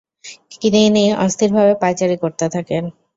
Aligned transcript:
তিনি 0.63 0.81
অস্থিরভাবে 1.17 1.73
পায়চারি 1.81 2.15
করতে 2.23 2.45
থাকেন। 2.55 2.83